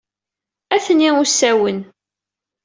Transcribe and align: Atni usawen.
Atni 0.75 1.09
usawen. 1.23 1.77